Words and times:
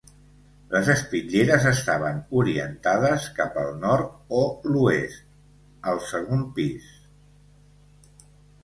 Les 0.69 0.87
espitlleres 0.93 1.67
estaven 1.71 2.17
orientades 2.43 3.27
cap 3.41 3.61
al 3.65 3.69
nord 3.85 4.17
o 4.41 4.43
l'oest, 4.73 5.23
al 5.93 6.03
segon 6.09 6.45
pis. 6.59 6.91